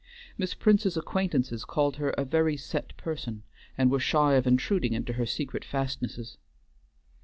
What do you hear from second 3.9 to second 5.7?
were shy of intruding into her secret